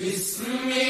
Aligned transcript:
Bismillah. 0.00 0.89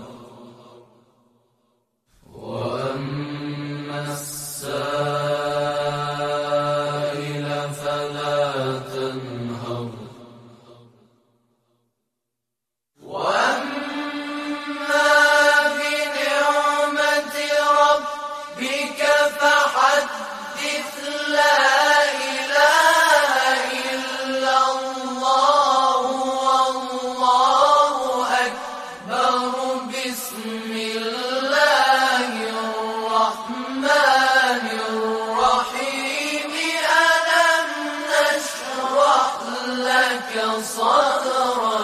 لك 40.35 40.63
صدرا. 40.63 41.79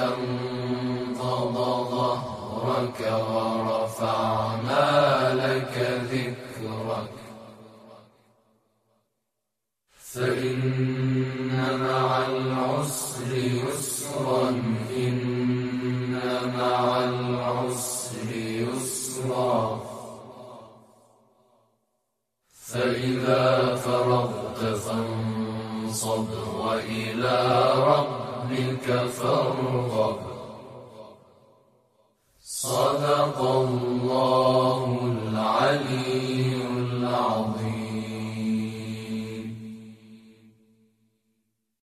أنقض 0.00 1.56
ظهرك 1.90 3.00
ورفعنا 3.30 4.84
لك 5.34 5.74
ذكرك. 6.12 7.10
فإن 9.98 10.60
مع 11.80 12.26
العسر 12.26 13.30
يسرا 13.36 14.48
إن 14.96 16.20
مع 16.58 17.04
العسر 17.04 18.30
يسرا. 18.36 19.80
فإذا 22.66 23.74
فرغت 23.74 24.58
فانصب 24.58 26.28
وإلى 26.58 27.38
ربك 27.76 27.95
ربك 28.88 29.10
فارغب 29.10 30.18
صدق 32.40 33.40
الله. 33.40 34.65